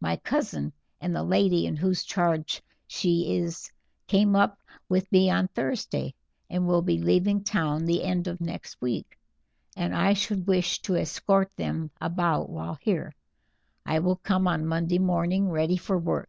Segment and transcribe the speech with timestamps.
[0.00, 3.72] My cousin and the lady in whose charge she is
[4.06, 4.58] came up
[4.90, 6.14] with me on Thursday,
[6.50, 9.18] and will be leaving town the end of next week,
[9.74, 13.14] and I should wish to escort them about while here.
[13.86, 16.28] I will come on Monday morning ready for work.